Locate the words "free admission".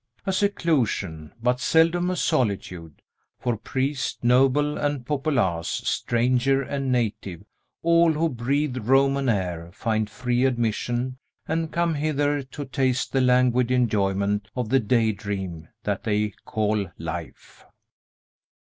10.09-11.19